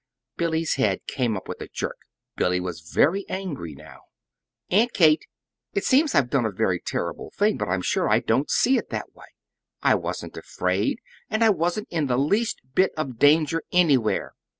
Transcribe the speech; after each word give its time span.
Billy's 0.35 0.77
head 0.77 1.05
came 1.05 1.37
up 1.37 1.47
with 1.47 1.61
a 1.61 1.67
jerk. 1.67 1.99
Billy 2.35 2.59
was 2.59 2.81
very 2.91 3.23
angry 3.29 3.75
now. 3.75 3.99
"Aunt 4.71 4.93
Kate, 4.93 5.27
it 5.75 5.83
seems 5.83 6.15
I've 6.15 6.31
done 6.31 6.43
a 6.43 6.49
very 6.51 6.79
terrible 6.83 7.29
thing, 7.37 7.55
but 7.55 7.69
I'm 7.69 7.83
sure 7.83 8.09
I 8.09 8.19
don't 8.19 8.49
see 8.49 8.79
it 8.79 8.89
that 8.89 9.13
way. 9.13 9.27
I 9.83 9.93
wasn't 9.93 10.37
afraid, 10.37 11.01
and 11.29 11.43
I 11.43 11.51
wasn't 11.51 11.87
in 11.91 12.07
the 12.07 12.17
least 12.17 12.61
bit 12.73 12.93
of 12.97 13.19
danger 13.19 13.61
anywhere. 13.71 14.33